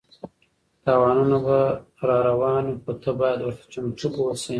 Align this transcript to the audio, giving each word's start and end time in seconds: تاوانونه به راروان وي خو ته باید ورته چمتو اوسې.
تاوانونه 0.85 1.37
به 1.45 1.59
راروان 2.09 2.65
وي 2.67 2.77
خو 2.83 2.91
ته 3.03 3.11
باید 3.19 3.39
ورته 3.41 3.65
چمتو 3.73 4.07
اوسې. 4.25 4.49